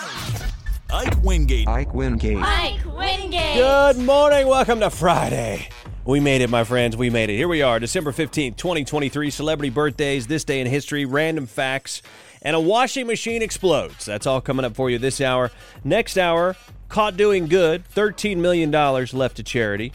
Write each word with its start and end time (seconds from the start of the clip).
Ike 0.91 1.21
Wingate. 1.21 1.67
Ike 1.67 1.93
Wingate. 1.93 2.39
Ike 2.39 2.83
Wingate. 2.83 3.57
Good 3.57 3.99
morning. 3.99 4.47
Welcome 4.47 4.79
to 4.79 4.89
Friday. 4.89 5.69
We 6.09 6.19
made 6.19 6.41
it, 6.41 6.49
my 6.49 6.63
friends. 6.63 6.97
We 6.97 7.11
made 7.11 7.29
it. 7.29 7.35
Here 7.35 7.47
we 7.47 7.61
are, 7.61 7.79
December 7.79 8.11
15th, 8.11 8.57
2023. 8.57 9.29
Celebrity 9.29 9.69
birthdays, 9.69 10.25
this 10.25 10.43
day 10.43 10.59
in 10.59 10.65
history, 10.65 11.05
random 11.05 11.45
facts, 11.45 12.01
and 12.41 12.55
a 12.55 12.59
washing 12.59 13.05
machine 13.05 13.43
explodes. 13.43 14.05
That's 14.05 14.25
all 14.25 14.41
coming 14.41 14.65
up 14.65 14.75
for 14.75 14.89
you 14.89 14.97
this 14.97 15.21
hour. 15.21 15.51
Next 15.83 16.17
hour, 16.17 16.55
caught 16.87 17.15
doing 17.15 17.45
good, 17.45 17.83
$13 17.93 18.37
million 18.37 18.71
left 18.71 19.37
to 19.37 19.43
charity. 19.43 19.93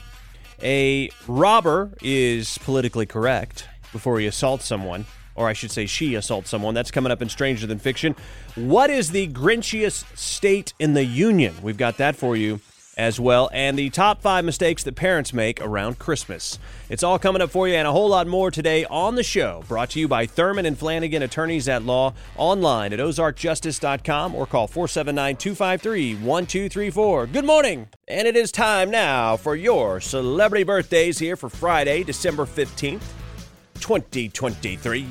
A 0.63 1.11
robber 1.27 1.91
is 2.01 2.59
politically 2.59 3.07
correct 3.07 3.67
before 3.91 4.21
he 4.21 4.29
assaults 4.29 4.67
someone, 4.67 5.07
or 5.35 5.49
I 5.49 5.53
should 5.53 5.73
say, 5.73 5.85
she 5.87 6.15
assaults 6.15 6.49
someone. 6.49 6.75
That's 6.75 6.93
coming 6.93 7.11
up 7.11 7.23
in 7.23 7.29
Stranger 7.29 7.67
Than 7.67 7.81
Fiction. 7.81 8.15
What 8.55 8.89
is 8.89 9.11
the 9.11 9.27
grinchiest 9.27 10.17
state 10.17 10.75
in 10.79 10.95
the 10.95 11.05
union? 11.05 11.57
We've 11.61 11.77
got 11.77 11.97
that 11.97 12.15
for 12.15 12.37
you 12.37 12.61
as 12.97 13.19
well, 13.19 13.51
and 13.53 13.79
the 13.79 13.91
top 13.91 14.23
five 14.23 14.45
mistakes 14.45 14.83
that 14.85 14.95
parents 14.95 15.33
make 15.33 15.61
around 15.61 15.99
Christmas. 15.99 16.59
It's 16.89 17.03
all 17.03 17.19
coming 17.19 17.43
up 17.43 17.51
for 17.51 17.69
you 17.69 17.75
and 17.75 17.87
a 17.89 17.93
whole 17.93 18.09
lot 18.09 18.27
more 18.27 18.51
today 18.51 18.85
on 18.87 19.15
the 19.15 19.23
show. 19.23 19.63
Brought 19.69 19.91
to 19.91 20.01
you 20.01 20.09
by 20.09 20.27
Thurman 20.27 20.67
and 20.67 20.79
Flanagan 20.79 21.23
Attorneys 21.23 21.69
at 21.69 21.83
Law, 21.83 22.15
online 22.37 22.93
at 22.93 22.99
ozarkjustice.com 22.99 24.35
or 24.35 24.47
call 24.47 24.67
479 24.67 25.37
253 25.37 26.15
1234. 26.15 27.27
Good 27.27 27.45
morning, 27.45 27.89
and 28.09 28.29
it 28.29 28.37
is 28.37 28.53
time 28.53 28.91
now 28.91 29.37
for 29.37 29.57
your 29.57 30.01
celebrity 30.01 30.65
birthdays 30.65 31.19
here 31.19 31.37
for 31.37 31.49
Friday, 31.49 32.05
December 32.05 32.45
15th, 32.45 33.03
2023. 33.81 35.07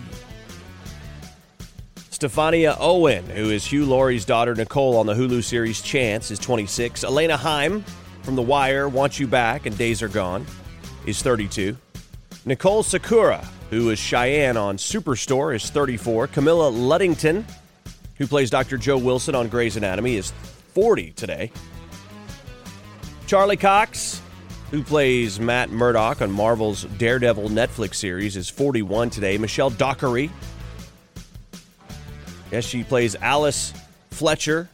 Stefania 2.23 2.77
Owen, 2.79 3.25
who 3.31 3.49
is 3.49 3.66
Hugh 3.66 3.85
Laurie's 3.85 4.23
daughter 4.23 4.55
Nicole 4.55 4.95
on 4.95 5.05
the 5.05 5.13
Hulu 5.13 5.43
series 5.43 5.81
Chance, 5.81 6.31
is 6.31 6.39
26. 6.39 7.03
Alana 7.03 7.35
Haim 7.35 7.83
from 8.21 8.38
The 8.38 8.41
Wire, 8.41 8.88
Want 8.88 9.19
You 9.19 9.27
Back, 9.27 9.66
and 9.66 9.77
Days 9.77 10.02
Are 10.02 10.07
Gone, 10.07 10.45
is 11.06 11.22
32. 11.22 11.75
Nicole 12.45 12.81
Sakura, 12.81 13.45
who 13.69 13.89
is 13.89 14.00
Cheyenne 14.00 14.56
on 14.56 14.78
Superstore, 14.78 15.53
is 15.53 15.69
34. 15.69 16.28
Camilla 16.28 16.72
Luddington, 16.72 17.44
who 18.16 18.25
plays 18.25 18.50
Dr. 18.50 18.78
Jo 18.78 18.97
Wilson 18.97 19.35
on 19.35 19.50
Grey's 19.50 19.75
Anatomy, 19.75 20.16
is 20.16 20.31
40 20.73 21.11
today. 21.11 21.51
Charlie 23.28 23.57
Cox, 23.57 24.22
who 24.72 24.81
plays 24.81 25.41
Matt 25.41 25.72
Murdock 25.72 26.22
on 26.22 26.31
Marvel's 26.31 26.85
Daredevil 26.85 27.50
Netflix 27.50 27.95
series, 27.95 28.38
is 28.38 28.47
41 28.47 29.09
today. 29.09 29.38
Michelle 29.38 29.72
Dockery, 29.72 30.31
Yes, 32.53 32.66
she 32.66 32.84
plays 32.84 33.16
Alice 33.16 33.74
Fletcher 34.12 34.69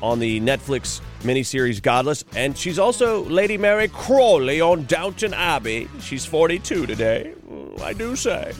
on 0.00 0.20
the 0.20 0.40
Netflix 0.40 1.02
miniseries 1.20 1.82
Godless, 1.82 2.24
and 2.34 2.56
she's 2.56 2.78
also 2.78 3.24
Lady 3.24 3.58
Mary 3.58 3.88
Crawley 3.88 4.62
on 4.62 4.86
Downton 4.86 5.34
Abbey. 5.34 5.86
She's 6.00 6.24
42 6.24 6.86
today, 6.86 7.34
I 7.82 7.92
do 7.92 8.16
say. 8.16 8.54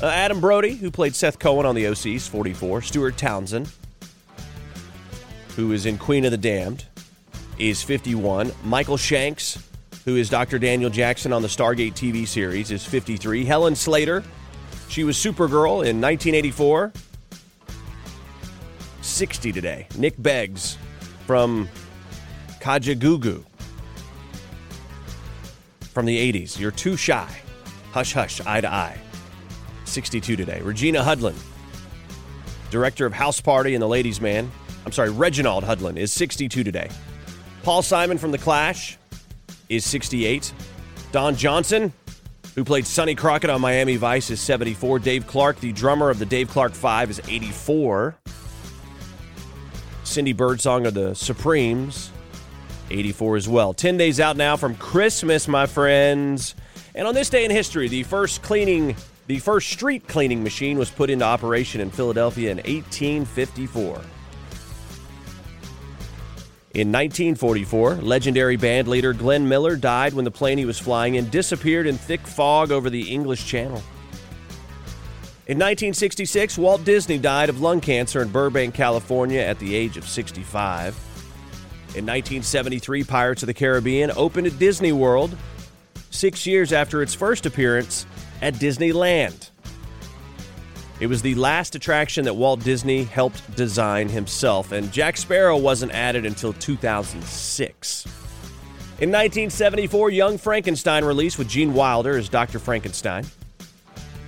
Uh, 0.00 0.06
Adam 0.06 0.40
Brody, 0.40 0.76
who 0.76 0.88
played 0.88 1.16
Seth 1.16 1.40
Cohen 1.40 1.66
on 1.66 1.74
the 1.74 1.88
OC, 1.88 2.06
is 2.06 2.28
44. 2.28 2.82
Stuart 2.82 3.16
Townsend, 3.16 3.68
who 5.56 5.72
is 5.72 5.84
in 5.84 5.98
Queen 5.98 6.24
of 6.24 6.30
the 6.30 6.38
Damned, 6.38 6.84
is 7.58 7.82
51. 7.82 8.52
Michael 8.62 8.96
Shanks, 8.96 9.58
who 10.04 10.14
is 10.14 10.30
Dr. 10.30 10.60
Daniel 10.60 10.90
Jackson 10.90 11.32
on 11.32 11.42
the 11.42 11.48
Stargate 11.48 11.94
TV 11.94 12.24
series, 12.24 12.70
is 12.70 12.86
53. 12.86 13.44
Helen 13.44 13.74
Slater, 13.74 14.22
she 14.88 15.02
was 15.02 15.16
Supergirl 15.16 15.84
in 15.84 16.00
1984. 16.00 16.92
60 19.04 19.52
today. 19.52 19.86
Nick 19.96 20.14
Beggs 20.18 20.78
from 21.26 21.68
Kajagoogoo 22.60 23.44
from 25.92 26.06
the 26.06 26.32
80s. 26.32 26.58
You're 26.58 26.70
too 26.70 26.96
shy. 26.96 27.28
Hush, 27.92 28.12
hush, 28.12 28.40
eye 28.40 28.60
to 28.60 28.72
eye. 28.72 28.98
62 29.84 30.36
today. 30.36 30.60
Regina 30.62 31.02
Hudlin, 31.02 31.36
director 32.70 33.06
of 33.06 33.12
House 33.12 33.40
Party 33.40 33.74
and 33.74 33.82
The 33.82 33.86
Ladies 33.86 34.20
Man. 34.20 34.50
I'm 34.84 34.92
sorry, 34.92 35.10
Reginald 35.10 35.64
Hudlin 35.64 35.96
is 35.96 36.12
62 36.12 36.64
today. 36.64 36.88
Paul 37.62 37.82
Simon 37.82 38.18
from 38.18 38.32
The 38.32 38.38
Clash 38.38 38.98
is 39.68 39.84
68. 39.84 40.52
Don 41.12 41.36
Johnson, 41.36 41.92
who 42.54 42.64
played 42.64 42.86
Sonny 42.86 43.14
Crockett 43.14 43.50
on 43.50 43.60
Miami 43.60 43.96
Vice, 43.96 44.30
is 44.30 44.40
74. 44.40 44.98
Dave 44.98 45.26
Clark, 45.26 45.60
the 45.60 45.72
drummer 45.72 46.10
of 46.10 46.18
the 46.18 46.26
Dave 46.26 46.48
Clark 46.48 46.72
Five, 46.72 47.10
is 47.10 47.20
84. 47.28 48.16
Cindy 50.14 50.32
Birdsong 50.32 50.86
of 50.86 50.94
the 50.94 51.12
Supremes, 51.12 52.12
84 52.88 53.34
as 53.34 53.48
well. 53.48 53.74
10 53.74 53.96
days 53.96 54.20
out 54.20 54.36
now 54.36 54.56
from 54.56 54.76
Christmas, 54.76 55.48
my 55.48 55.66
friends. 55.66 56.54
And 56.94 57.08
on 57.08 57.16
this 57.16 57.28
day 57.28 57.44
in 57.44 57.50
history, 57.50 57.88
the 57.88 58.04
first 58.04 58.40
cleaning, 58.40 58.94
the 59.26 59.40
first 59.40 59.70
street 59.70 60.06
cleaning 60.06 60.44
machine 60.44 60.78
was 60.78 60.88
put 60.88 61.10
into 61.10 61.24
operation 61.24 61.80
in 61.80 61.90
Philadelphia 61.90 62.52
in 62.52 62.58
1854. 62.58 63.86
In 66.74 66.92
1944, 66.92 67.94
legendary 67.96 68.54
band 68.56 68.86
leader 68.86 69.12
Glenn 69.12 69.48
Miller 69.48 69.74
died 69.74 70.14
when 70.14 70.24
the 70.24 70.30
plane 70.30 70.58
he 70.58 70.64
was 70.64 70.78
flying 70.78 71.16
in 71.16 71.28
disappeared 71.28 71.88
in 71.88 71.98
thick 71.98 72.24
fog 72.24 72.70
over 72.70 72.88
the 72.88 73.10
English 73.10 73.46
Channel. 73.46 73.82
In 75.46 75.58
1966, 75.58 76.56
Walt 76.56 76.86
Disney 76.86 77.18
died 77.18 77.50
of 77.50 77.60
lung 77.60 77.82
cancer 77.82 78.22
in 78.22 78.28
Burbank, 78.28 78.74
California 78.74 79.40
at 79.40 79.58
the 79.58 79.74
age 79.74 79.98
of 79.98 80.08
65. 80.08 80.94
In 81.96 82.06
1973, 82.06 83.04
Pirates 83.04 83.42
of 83.42 83.48
the 83.48 83.52
Caribbean 83.52 84.10
opened 84.16 84.46
at 84.46 84.58
Disney 84.58 84.92
World, 84.92 85.36
six 86.10 86.46
years 86.46 86.72
after 86.72 87.02
its 87.02 87.12
first 87.12 87.44
appearance 87.44 88.06
at 88.40 88.54
Disneyland. 88.54 89.50
It 90.98 91.08
was 91.08 91.20
the 91.20 91.34
last 91.34 91.74
attraction 91.74 92.24
that 92.24 92.32
Walt 92.32 92.60
Disney 92.60 93.04
helped 93.04 93.54
design 93.54 94.08
himself, 94.08 94.72
and 94.72 94.90
Jack 94.90 95.18
Sparrow 95.18 95.58
wasn't 95.58 95.92
added 95.92 96.24
until 96.24 96.54
2006. 96.54 98.04
In 98.06 99.10
1974, 99.10 100.08
Young 100.08 100.38
Frankenstein 100.38 101.04
released 101.04 101.36
with 101.36 101.48
Gene 101.48 101.74
Wilder 101.74 102.16
as 102.16 102.30
Dr. 102.30 102.58
Frankenstein. 102.58 103.26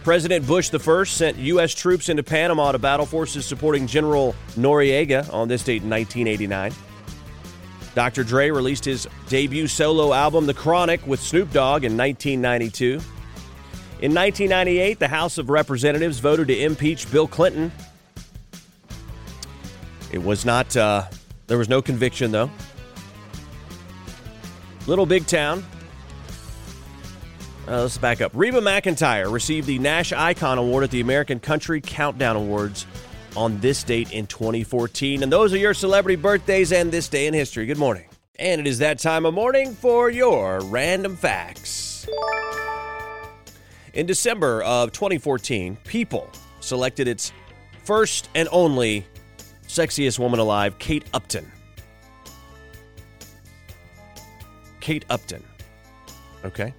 President 0.07 0.47
Bush 0.47 0.73
I 0.73 1.03
sent 1.03 1.37
U.S. 1.37 1.75
troops 1.75 2.09
into 2.09 2.23
Panama 2.23 2.71
to 2.71 2.79
battle 2.79 3.07
forces 3.07 3.45
supporting 3.45 3.89
General 3.89 4.37
Noriega 4.51 5.35
on 5.35 5.49
this 5.49 5.65
date 5.65 5.83
in 5.83 5.91
1989. 5.91 6.73
Dr. 7.97 8.23
Dre 8.23 8.51
released 8.51 8.85
his 8.85 9.09
debut 9.29 9.67
solo 9.67 10.13
album, 10.13 10.47
The 10.47 10.55
Chronic, 10.55 11.05
with 11.09 11.19
Snoop 11.19 11.51
Dogg 11.51 11.83
in 11.83 11.97
1992. 11.97 12.87
In 14.01 14.15
1998, 14.15 15.01
the 15.01 15.09
House 15.09 15.39
of 15.39 15.51
Representatives 15.51 16.21
voted 16.21 16.47
to 16.47 16.57
impeach 16.57 17.11
Bill 17.11 17.27
Clinton. 17.27 17.73
It 20.13 20.23
was 20.23 20.45
not, 20.45 20.77
uh, 20.77 21.03
there 21.49 21.59
was 21.59 21.69
no 21.69 21.83
conviction, 21.83 22.31
though. 22.31 22.49
Little 24.87 25.05
Big 25.05 25.27
Town. 25.27 25.65
Uh, 27.69 27.83
let's 27.83 27.99
back 27.99 28.21
up. 28.21 28.31
Reba 28.33 28.61
McEntire 28.61 29.31
received 29.33 29.67
the 29.67 29.81
Nash 29.81 30.13
Icon 30.13 30.59
Award 30.59 30.85
at 30.85 30.91
the 30.93 31.01
American 31.01 31.41
Country 31.41 31.81
Countdown 31.81 32.37
Awards 32.37 32.87
on 33.37 33.59
this 33.59 33.83
date 33.83 34.13
in 34.13 34.29
2014. 34.29 35.25
And 35.25 35.33
those 35.33 35.53
are 35.53 35.59
your 35.59 35.75
celebrity 35.75 36.15
birthdays 36.15 36.71
and 36.71 36.93
this 36.93 37.09
day 37.09 37.27
in 37.27 37.35
history. 37.35 37.67
Good 37.67 37.77
morning. 37.77 38.07
And 38.39 38.61
it 38.61 38.69
is 38.69 38.79
that 38.79 39.01
time 39.01 39.27
of 39.27 39.35
morning 39.35 39.75
for 39.75 40.11
your 40.11 40.61
random 40.61 41.17
facts. 41.17 42.07
In 43.95 44.07
December 44.07 44.63
of 44.63 44.93
2014, 44.93 45.77
People 45.85 46.31
selected 46.61 47.09
its 47.09 47.33
first 47.83 48.29
and 48.35 48.49
only 48.53 49.05
sexiest 49.67 50.21
woman 50.21 50.39
alive, 50.39 50.79
Kate 50.79 51.05
Upton. 51.13 51.51
Kate 54.81 55.05
Upton. 55.11 55.43
Okay. 56.45 56.73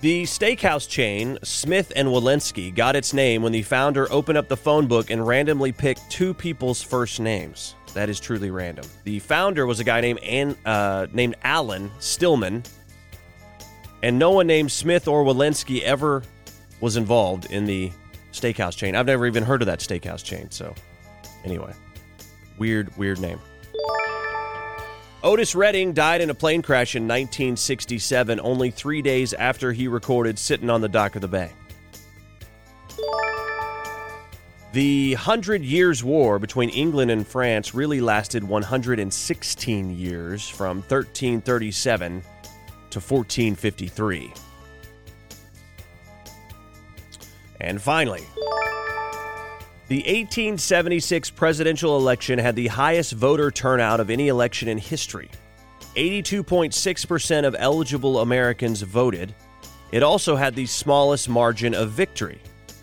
The 0.00 0.22
steakhouse 0.22 0.88
chain 0.88 1.38
Smith 1.42 1.92
and 1.94 2.08
Wollensky 2.08 2.74
got 2.74 2.96
its 2.96 3.12
name 3.12 3.42
when 3.42 3.52
the 3.52 3.62
founder 3.62 4.10
opened 4.10 4.38
up 4.38 4.48
the 4.48 4.56
phone 4.56 4.86
book 4.86 5.10
and 5.10 5.26
randomly 5.26 5.72
picked 5.72 6.10
two 6.10 6.32
people's 6.32 6.80
first 6.80 7.20
names. 7.20 7.74
That 7.92 8.08
is 8.08 8.18
truly 8.18 8.50
random. 8.50 8.86
The 9.04 9.18
founder 9.18 9.66
was 9.66 9.78
a 9.78 9.84
guy 9.84 10.00
named 10.00 10.20
An, 10.20 10.56
uh, 10.64 11.06
named 11.12 11.36
Alan 11.42 11.90
Stillman, 11.98 12.62
and 14.02 14.18
no 14.18 14.30
one 14.30 14.46
named 14.46 14.72
Smith 14.72 15.06
or 15.06 15.22
Wollensky 15.22 15.82
ever 15.82 16.22
was 16.80 16.96
involved 16.96 17.50
in 17.50 17.66
the 17.66 17.92
steakhouse 18.32 18.76
chain. 18.76 18.96
I've 18.96 19.06
never 19.06 19.26
even 19.26 19.42
heard 19.42 19.60
of 19.60 19.66
that 19.66 19.80
steakhouse 19.80 20.24
chain. 20.24 20.50
So, 20.50 20.74
anyway, 21.44 21.74
weird, 22.56 22.96
weird 22.96 23.20
name. 23.20 23.38
Otis 25.22 25.54
Redding 25.54 25.92
died 25.92 26.22
in 26.22 26.30
a 26.30 26.34
plane 26.34 26.62
crash 26.62 26.96
in 26.96 27.02
1967, 27.02 28.40
only 28.40 28.70
three 28.70 29.02
days 29.02 29.34
after 29.34 29.70
he 29.70 29.86
recorded 29.86 30.38
Sitting 30.38 30.70
on 30.70 30.80
the 30.80 30.88
Dock 30.88 31.14
of 31.14 31.20
the 31.20 31.28
Bay. 31.28 31.50
The 34.72 35.14
Hundred 35.14 35.62
Years' 35.62 36.02
War 36.02 36.38
between 36.38 36.70
England 36.70 37.10
and 37.10 37.26
France 37.26 37.74
really 37.74 38.00
lasted 38.00 38.44
116 38.44 39.98
years, 39.98 40.48
from 40.48 40.78
1337 40.78 42.22
to 42.90 43.00
1453. 43.00 44.32
And 47.60 47.82
finally, 47.82 48.24
the 49.90 49.96
1876 49.96 51.30
presidential 51.30 51.96
election 51.96 52.38
had 52.38 52.54
the 52.54 52.68
highest 52.68 53.12
voter 53.12 53.50
turnout 53.50 53.98
of 53.98 54.08
any 54.08 54.28
election 54.28 54.68
in 54.68 54.78
history. 54.78 55.28
82.6% 55.96 57.44
of 57.44 57.56
eligible 57.58 58.20
Americans 58.20 58.82
voted. 58.82 59.34
It 59.90 60.04
also 60.04 60.36
had 60.36 60.54
the 60.54 60.66
smallest 60.66 61.28
margin 61.28 61.74
of 61.74 61.90
victory. 61.90 62.40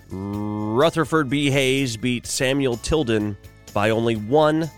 Rutherford 0.09 1.29
B. 1.29 1.49
Hayes 1.49 1.95
beat 1.95 2.27
Samuel 2.27 2.75
Tilden 2.75 3.37
by 3.73 3.91
only 3.91 4.17
one 4.17 4.69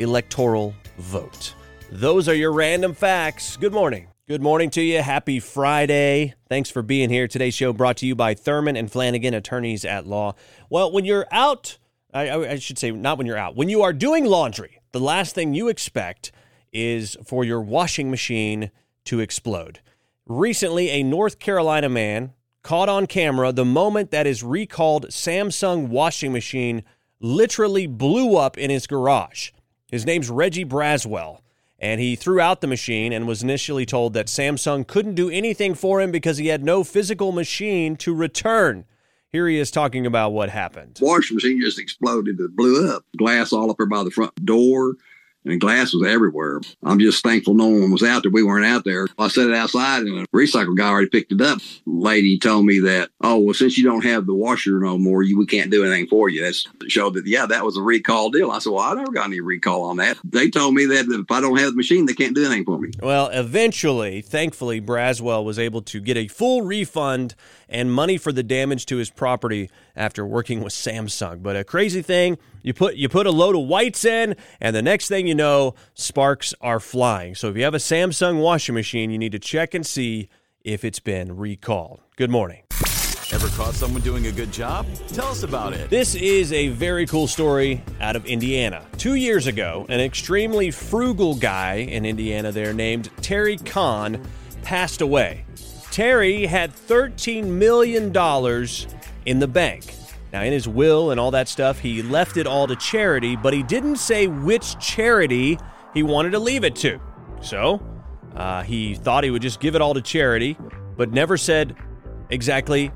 electoral 0.00 0.74
vote. 0.98 1.54
Those 1.92 2.28
are 2.28 2.34
your 2.34 2.52
random 2.52 2.94
facts. 2.94 3.56
Good 3.56 3.72
morning. 3.72 4.08
Good 4.28 4.42
morning 4.42 4.70
to 4.70 4.82
you. 4.82 5.02
Happy 5.02 5.38
Friday. 5.38 6.34
Thanks 6.48 6.68
for 6.68 6.82
being 6.82 7.10
here. 7.10 7.28
Today's 7.28 7.54
show 7.54 7.72
brought 7.72 7.98
to 7.98 8.06
you 8.06 8.16
by 8.16 8.34
Thurman 8.34 8.74
and 8.74 8.90
Flanagan, 8.90 9.34
attorneys 9.34 9.84
at 9.84 10.04
law. 10.04 10.34
Well, 10.68 10.90
when 10.90 11.04
you're 11.04 11.28
out, 11.30 11.78
I, 12.12 12.32
I 12.32 12.58
should 12.58 12.76
say, 12.76 12.90
not 12.90 13.18
when 13.18 13.28
you're 13.28 13.36
out, 13.36 13.54
when 13.54 13.68
you 13.68 13.82
are 13.82 13.92
doing 13.92 14.24
laundry, 14.24 14.80
the 14.90 14.98
last 14.98 15.36
thing 15.36 15.54
you 15.54 15.68
expect 15.68 16.32
is 16.72 17.16
for 17.24 17.44
your 17.44 17.60
washing 17.60 18.10
machine 18.10 18.72
to 19.04 19.20
explode. 19.20 19.78
Recently, 20.26 20.90
a 20.90 21.04
North 21.04 21.38
Carolina 21.38 21.88
man 21.88 22.32
caught 22.64 22.88
on 22.88 23.06
camera 23.06 23.52
the 23.52 23.64
moment 23.64 24.10
that 24.10 24.26
his 24.26 24.42
recalled 24.42 25.06
Samsung 25.06 25.86
washing 25.86 26.32
machine 26.32 26.82
literally 27.20 27.86
blew 27.86 28.36
up 28.36 28.58
in 28.58 28.70
his 28.70 28.88
garage. 28.88 29.52
His 29.88 30.04
name's 30.04 30.30
Reggie 30.30 30.64
Braswell 30.64 31.42
and 31.78 32.00
he 32.00 32.16
threw 32.16 32.40
out 32.40 32.60
the 32.60 32.66
machine 32.66 33.12
and 33.12 33.26
was 33.26 33.42
initially 33.42 33.86
told 33.86 34.14
that 34.14 34.26
Samsung 34.26 34.86
couldn't 34.86 35.14
do 35.14 35.30
anything 35.30 35.74
for 35.74 36.00
him 36.00 36.10
because 36.10 36.38
he 36.38 36.48
had 36.48 36.64
no 36.64 36.84
physical 36.84 37.32
machine 37.32 37.96
to 37.96 38.14
return. 38.14 38.84
Here 39.30 39.48
he 39.48 39.58
is 39.58 39.70
talking 39.70 40.06
about 40.06 40.32
what 40.32 40.48
happened. 40.48 40.98
Washing 41.02 41.34
machine 41.34 41.60
just 41.60 41.78
exploded. 41.78 42.40
It 42.40 42.56
blew 42.56 42.88
up. 42.90 43.04
Glass 43.16 43.52
all 43.52 43.70
up 43.70 43.76
there 43.76 43.86
by 43.86 44.02
the 44.04 44.10
front 44.10 44.32
door 44.44 44.94
and 45.46 45.60
glass 45.60 45.94
was 45.94 46.06
everywhere. 46.06 46.60
I'm 46.82 46.98
just 46.98 47.22
thankful 47.22 47.54
no 47.54 47.68
one 47.68 47.90
was 47.90 48.02
out 48.02 48.22
there. 48.22 48.30
We 48.30 48.42
weren't 48.42 48.66
out 48.66 48.84
there. 48.84 49.06
I 49.18 49.28
set 49.28 49.48
it 49.48 49.54
outside 49.54 50.02
and 50.02 50.20
a 50.20 50.26
recycle 50.28 50.76
guy 50.76 50.88
already 50.88 51.08
picked 51.08 51.32
it 51.32 51.40
up. 51.40 51.58
Lady 51.86 52.38
told 52.38 52.66
me 52.66 52.80
that, 52.80 53.10
oh, 53.20 53.38
well, 53.38 53.54
since 53.54 53.78
you 53.78 53.84
don't 53.84 54.04
have 54.04 54.26
the 54.26 54.34
washer 54.34 54.78
no 54.80 54.98
more, 54.98 55.22
you, 55.22 55.38
we 55.38 55.46
can't 55.46 55.70
do 55.70 55.84
anything 55.84 56.06
for 56.08 56.28
you. 56.28 56.42
That's 56.42 56.66
showed 56.88 57.14
that, 57.14 57.26
yeah, 57.26 57.46
that 57.46 57.64
was 57.64 57.76
a 57.76 57.82
recall 57.82 58.30
deal. 58.30 58.50
I 58.50 58.58
said, 58.58 58.72
well, 58.72 58.82
I 58.82 58.94
never 58.94 59.12
got 59.12 59.26
any 59.26 59.40
recall 59.40 59.84
on 59.84 59.96
that. 59.98 60.18
They 60.24 60.50
told 60.50 60.74
me 60.74 60.86
that 60.86 61.06
if 61.08 61.30
I 61.30 61.40
don't 61.40 61.58
have 61.58 61.70
the 61.70 61.76
machine, 61.76 62.06
they 62.06 62.14
can't 62.14 62.34
do 62.34 62.44
anything 62.44 62.64
for 62.64 62.78
me. 62.78 62.90
Well, 63.00 63.28
eventually, 63.28 64.20
thankfully, 64.22 64.80
Braswell 64.80 65.44
was 65.44 65.58
able 65.58 65.82
to 65.82 66.00
get 66.00 66.16
a 66.16 66.28
full 66.28 66.62
refund 66.62 67.34
and 67.68 67.92
money 67.92 68.16
for 68.16 68.32
the 68.32 68.42
damage 68.42 68.86
to 68.86 68.96
his 68.96 69.10
property 69.10 69.70
after 69.96 70.24
working 70.24 70.62
with 70.62 70.72
Samsung. 70.72 71.42
But 71.42 71.56
a 71.56 71.64
crazy 71.64 72.02
thing, 72.02 72.38
you 72.62 72.74
put 72.74 72.96
you 72.96 73.08
put 73.08 73.26
a 73.26 73.30
load 73.30 73.54
of 73.54 73.62
whites 73.62 74.04
in 74.04 74.34
and 74.60 74.74
the 74.74 74.82
next 74.82 75.08
thing 75.08 75.26
you 75.26 75.35
know, 75.36 75.74
sparks 75.94 76.54
are 76.60 76.80
flying. 76.80 77.34
So 77.34 77.48
if 77.48 77.56
you 77.56 77.64
have 77.64 77.74
a 77.74 77.78
Samsung 77.78 78.40
washing 78.40 78.74
machine, 78.74 79.10
you 79.10 79.18
need 79.18 79.32
to 79.32 79.38
check 79.38 79.74
and 79.74 79.86
see 79.86 80.28
if 80.64 80.84
it's 80.84 80.98
been 80.98 81.36
recalled. 81.36 82.00
Good 82.16 82.30
morning. 82.30 82.62
Ever 83.32 83.48
caught 83.48 83.74
someone 83.74 84.02
doing 84.02 84.28
a 84.28 84.32
good 84.32 84.52
job? 84.52 84.86
Tell 85.08 85.26
us 85.26 85.42
about 85.42 85.72
it. 85.72 85.90
This 85.90 86.14
is 86.14 86.52
a 86.52 86.68
very 86.68 87.06
cool 87.06 87.26
story 87.26 87.82
out 88.00 88.14
of 88.14 88.24
Indiana. 88.24 88.86
Two 88.98 89.14
years 89.14 89.48
ago, 89.48 89.84
an 89.88 89.98
extremely 89.98 90.70
frugal 90.70 91.34
guy 91.34 91.74
in 91.74 92.04
Indiana 92.04 92.52
there 92.52 92.72
named 92.72 93.10
Terry 93.22 93.56
Kahn 93.56 94.24
passed 94.62 95.00
away. 95.00 95.44
Terry 95.90 96.46
had 96.46 96.72
$13 96.72 97.44
million 97.46 98.06
in 99.26 99.38
the 99.40 99.48
bank. 99.48 99.94
Now, 100.36 100.42
in 100.42 100.52
his 100.52 100.68
will 100.68 101.12
and 101.12 101.18
all 101.18 101.30
that 101.30 101.48
stuff, 101.48 101.78
he 101.78 102.02
left 102.02 102.36
it 102.36 102.46
all 102.46 102.66
to 102.66 102.76
charity, 102.76 103.36
but 103.36 103.54
he 103.54 103.62
didn't 103.62 103.96
say 103.96 104.26
which 104.26 104.78
charity 104.78 105.58
he 105.94 106.02
wanted 106.02 106.32
to 106.32 106.38
leave 106.38 106.62
it 106.62 106.76
to. 106.76 107.00
So, 107.40 107.80
uh, 108.34 108.62
he 108.62 108.96
thought 108.96 109.24
he 109.24 109.30
would 109.30 109.40
just 109.40 109.60
give 109.60 109.74
it 109.74 109.80
all 109.80 109.94
to 109.94 110.02
charity, 110.02 110.58
but 110.94 111.10
never 111.10 111.38
said 111.38 111.74
exactly 112.28 112.88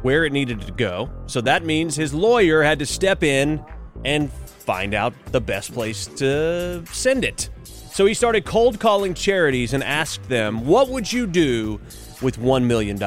where 0.00 0.24
it 0.24 0.32
needed 0.32 0.62
to 0.62 0.72
go. 0.72 1.10
So 1.26 1.42
that 1.42 1.66
means 1.66 1.96
his 1.96 2.14
lawyer 2.14 2.62
had 2.62 2.78
to 2.78 2.86
step 2.86 3.22
in 3.22 3.62
and 4.06 4.32
find 4.32 4.94
out 4.94 5.12
the 5.32 5.40
best 5.42 5.74
place 5.74 6.06
to 6.06 6.82
send 6.86 7.26
it. 7.26 7.50
So 7.92 8.06
he 8.06 8.14
started 8.14 8.46
cold 8.46 8.80
calling 8.80 9.12
charities 9.12 9.74
and 9.74 9.84
asked 9.84 10.30
them, 10.30 10.64
What 10.64 10.88
would 10.88 11.12
you 11.12 11.26
do 11.26 11.78
with 12.22 12.38
$1 12.38 12.64
million? 12.64 12.98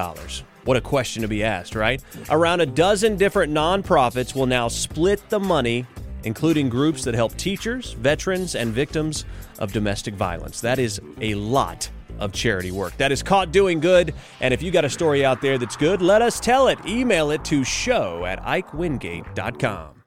What 0.70 0.78
a 0.78 0.82
question 0.82 1.24
to 1.24 1.28
be 1.28 1.44
asked, 1.44 1.74
right? 1.74 2.00
Around 2.30 2.62
a 2.62 2.68
dozen 2.68 3.18
different 3.18 3.52
nonprofits 3.52 4.36
will 4.36 4.46
now 4.46 4.68
split 4.68 5.20
the 5.30 5.40
money, 5.40 5.84
including 6.26 6.70
groups 6.70 7.04
that 7.06 7.16
help 7.16 7.36
teachers, 7.38 7.94
veterans, 7.94 8.54
and 8.54 8.72
victims 8.72 9.26
of 9.58 9.74
domestic 9.74 10.14
violence. 10.14 10.62
That 10.62 10.78
is 10.78 11.02
a 11.22 11.34
lot 11.34 11.90
of 12.20 12.34
charity 12.34 12.70
work. 12.70 12.96
That 12.98 13.12
is 13.12 13.24
caught 13.24 13.52
doing 13.52 13.80
good. 13.80 14.14
And 14.42 14.54
if 14.54 14.62
you 14.62 14.70
got 14.70 14.86
a 14.86 14.92
story 14.92 15.26
out 15.26 15.42
there 15.42 15.58
that's 15.58 15.76
good, 15.76 16.04
let 16.04 16.22
us 16.22 16.40
tell 16.40 16.68
it. 16.68 16.78
Email 16.86 17.32
it 17.32 17.44
to 17.46 17.64
show 17.64 18.26
at 18.26 18.40
ikewingate.com. 18.44 19.99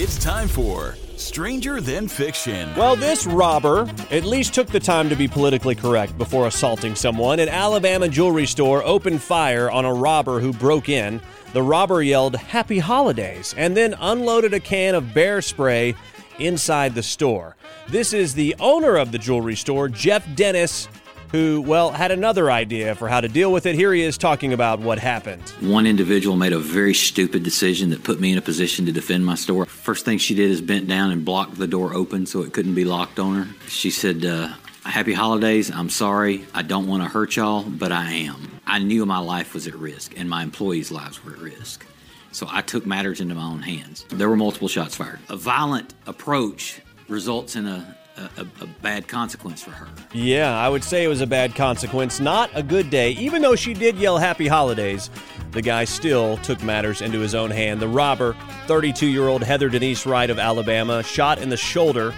It's 0.00 0.16
time 0.16 0.46
for 0.46 0.94
Stranger 1.16 1.80
Than 1.80 2.06
Fiction. 2.06 2.72
Well, 2.76 2.94
this 2.94 3.26
robber 3.26 3.90
at 4.12 4.22
least 4.22 4.54
took 4.54 4.68
the 4.68 4.78
time 4.78 5.08
to 5.08 5.16
be 5.16 5.26
politically 5.26 5.74
correct 5.74 6.16
before 6.16 6.46
assaulting 6.46 6.94
someone. 6.94 7.40
An 7.40 7.48
Alabama 7.48 8.08
jewelry 8.08 8.46
store 8.46 8.84
opened 8.84 9.20
fire 9.20 9.68
on 9.68 9.84
a 9.84 9.92
robber 9.92 10.38
who 10.38 10.52
broke 10.52 10.88
in. 10.88 11.20
The 11.52 11.64
robber 11.64 12.00
yelled, 12.00 12.36
Happy 12.36 12.78
Holidays, 12.78 13.56
and 13.58 13.76
then 13.76 13.96
unloaded 13.98 14.54
a 14.54 14.60
can 14.60 14.94
of 14.94 15.12
bear 15.12 15.42
spray 15.42 15.96
inside 16.38 16.94
the 16.94 17.02
store. 17.02 17.56
This 17.88 18.12
is 18.12 18.34
the 18.34 18.54
owner 18.60 18.98
of 18.98 19.10
the 19.10 19.18
jewelry 19.18 19.56
store, 19.56 19.88
Jeff 19.88 20.24
Dennis, 20.36 20.86
who, 21.30 21.60
well, 21.60 21.90
had 21.90 22.10
another 22.10 22.50
idea 22.50 22.94
for 22.94 23.08
how 23.08 23.20
to 23.20 23.28
deal 23.28 23.52
with 23.52 23.66
it. 23.66 23.74
Here 23.74 23.92
he 23.92 24.02
is 24.02 24.16
talking 24.16 24.52
about 24.52 24.80
what 24.80 24.98
happened. 24.98 25.42
One 25.60 25.86
individual 25.86 26.36
made 26.36 26.52
a 26.52 26.58
very 26.58 26.94
stupid 26.94 27.42
decision 27.42 27.90
that 27.90 28.04
put 28.04 28.20
me 28.20 28.32
in 28.32 28.38
a 28.38 28.42
position 28.42 28.86
to 28.86 28.92
defend 28.92 29.26
my 29.26 29.34
store. 29.34 29.66
First 29.66 30.04
thing 30.04 30.18
she 30.18 30.34
did 30.34 30.50
is 30.50 30.60
bent 30.60 30.88
down 30.88 31.10
and 31.10 31.24
blocked 31.24 31.56
the 31.56 31.66
door 31.66 31.94
open 31.94 32.26
so 32.26 32.42
it 32.42 32.52
couldn't 32.52 32.74
be 32.74 32.84
locked 32.84 33.18
on 33.18 33.34
her. 33.42 33.68
She 33.68 33.90
said, 33.90 34.24
uh, 34.24 34.54
Happy 34.84 35.12
holidays. 35.12 35.70
I'm 35.70 35.90
sorry. 35.90 36.46
I 36.54 36.62
don't 36.62 36.86
want 36.86 37.02
to 37.02 37.08
hurt 37.10 37.36
y'all, 37.36 37.62
but 37.62 37.92
I 37.92 38.10
am. 38.10 38.60
I 38.66 38.78
knew 38.78 39.04
my 39.04 39.18
life 39.18 39.52
was 39.52 39.66
at 39.66 39.74
risk 39.74 40.14
and 40.16 40.30
my 40.30 40.42
employees' 40.42 40.90
lives 40.90 41.22
were 41.22 41.32
at 41.32 41.38
risk. 41.38 41.84
So 42.32 42.46
I 42.50 42.62
took 42.62 42.86
matters 42.86 43.20
into 43.20 43.34
my 43.34 43.42
own 43.42 43.60
hands. 43.60 44.06
There 44.08 44.30
were 44.30 44.36
multiple 44.36 44.68
shots 44.68 44.94
fired. 44.94 45.18
A 45.28 45.36
violent 45.36 45.92
approach 46.06 46.80
results 47.06 47.54
in 47.54 47.66
a 47.66 47.70
a, 47.70 47.97
a, 48.36 48.46
a 48.60 48.66
bad 48.82 49.08
consequence 49.08 49.62
for 49.62 49.70
her. 49.70 49.88
Yeah, 50.12 50.58
I 50.58 50.68
would 50.68 50.84
say 50.84 51.04
it 51.04 51.08
was 51.08 51.20
a 51.20 51.26
bad 51.26 51.54
consequence. 51.54 52.20
Not 52.20 52.50
a 52.54 52.62
good 52.62 52.90
day. 52.90 53.12
Even 53.12 53.42
though 53.42 53.56
she 53.56 53.74
did 53.74 53.96
yell 53.96 54.18
happy 54.18 54.46
holidays, 54.46 55.10
the 55.52 55.62
guy 55.62 55.84
still 55.84 56.36
took 56.38 56.62
matters 56.62 57.00
into 57.00 57.20
his 57.20 57.34
own 57.34 57.50
hand. 57.50 57.80
The 57.80 57.88
robber, 57.88 58.36
32 58.66 59.06
year 59.06 59.28
old 59.28 59.42
Heather 59.42 59.68
Denise 59.68 60.06
Wright 60.06 60.30
of 60.30 60.38
Alabama, 60.38 61.02
shot 61.02 61.38
in 61.38 61.48
the 61.48 61.56
shoulder, 61.56 62.14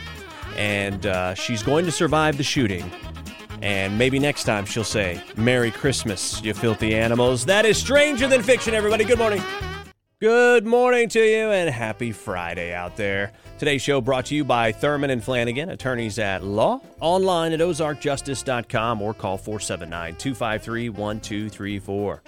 and 0.56 1.06
uh, 1.06 1.34
she's 1.34 1.62
going 1.62 1.84
to 1.84 1.92
survive 1.92 2.36
the 2.36 2.44
shooting. 2.44 2.90
And 3.62 3.98
maybe 3.98 4.18
next 4.18 4.44
time 4.44 4.64
she'll 4.64 4.84
say, 4.84 5.22
Merry 5.36 5.70
Christmas, 5.70 6.42
you 6.42 6.54
filthy 6.54 6.94
animals. 6.94 7.44
That 7.44 7.66
is 7.66 7.76
stranger 7.76 8.26
than 8.26 8.42
fiction, 8.42 8.74
everybody. 8.74 9.04
Good 9.04 9.18
morning. 9.18 9.42
Good 10.20 10.66
morning 10.66 11.08
to 11.08 11.18
you 11.18 11.50
and 11.50 11.70
happy 11.70 12.12
Friday 12.12 12.74
out 12.74 12.94
there. 12.94 13.32
Today's 13.58 13.80
show 13.80 14.02
brought 14.02 14.26
to 14.26 14.34
you 14.34 14.44
by 14.44 14.70
Thurman 14.70 15.08
and 15.08 15.24
Flanagan, 15.24 15.70
attorneys 15.70 16.18
at 16.18 16.44
law, 16.44 16.82
online 17.00 17.54
at 17.54 17.60
ozarkjustice.com 17.60 19.00
or 19.00 19.14
call 19.14 19.38
479 19.38 20.16
253 20.16 20.90
1234. 20.90 22.22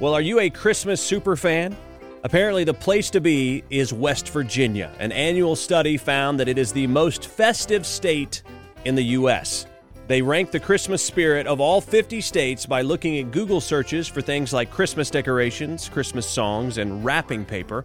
Well, 0.00 0.14
are 0.14 0.22
you 0.22 0.40
a 0.40 0.48
Christmas 0.48 1.02
super 1.02 1.36
fan? 1.36 1.76
Apparently, 2.24 2.64
the 2.64 2.72
place 2.72 3.10
to 3.10 3.20
be 3.20 3.62
is 3.68 3.92
West 3.92 4.30
Virginia. 4.30 4.90
An 4.98 5.12
annual 5.12 5.54
study 5.54 5.98
found 5.98 6.40
that 6.40 6.48
it 6.48 6.56
is 6.56 6.72
the 6.72 6.86
most 6.86 7.26
festive 7.26 7.84
state 7.84 8.42
in 8.86 8.94
the 8.94 9.04
U.S. 9.04 9.66
They 10.08 10.22
rank 10.22 10.50
the 10.52 10.58
Christmas 10.58 11.04
spirit 11.04 11.46
of 11.46 11.60
all 11.60 11.82
50 11.82 12.22
states 12.22 12.64
by 12.64 12.80
looking 12.80 13.18
at 13.18 13.30
Google 13.30 13.60
searches 13.60 14.08
for 14.08 14.22
things 14.22 14.54
like 14.54 14.70
Christmas 14.70 15.10
decorations, 15.10 15.90
Christmas 15.90 16.26
songs, 16.26 16.78
and 16.78 17.04
wrapping 17.04 17.44
paper. 17.44 17.84